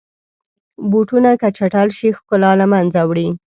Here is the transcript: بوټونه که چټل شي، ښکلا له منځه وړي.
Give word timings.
بوټونه 0.89 1.29
که 1.41 1.47
چټل 1.57 1.87
شي، 1.97 2.07
ښکلا 2.17 2.51
له 2.61 2.65
منځه 2.73 3.01
وړي. 3.09 3.27